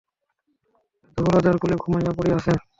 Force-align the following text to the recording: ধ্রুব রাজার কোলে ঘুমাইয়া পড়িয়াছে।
ধ্রুব 1.17 1.27
রাজার 1.33 1.55
কোলে 1.61 1.75
ঘুমাইয়া 1.83 2.11
পড়িয়াছে। 2.17 2.53